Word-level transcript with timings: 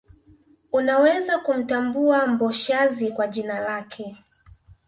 Unaweza 0.71 1.39
kumtambua 1.39 2.27
Mboshazi 2.27 3.11
kwa 3.11 3.27
jina 3.27 3.59
lake 3.59 4.17